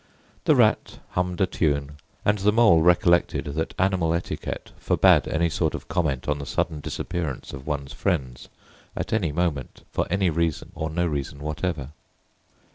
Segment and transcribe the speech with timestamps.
[0.45, 1.91] The Rat hummed a tune,
[2.25, 6.79] and the Mole recollected that animal etiquette forbade any sort of comment on the sudden
[6.79, 8.49] disappearance of one's friends
[8.95, 11.91] at any moment, for any reason or no reason whatever.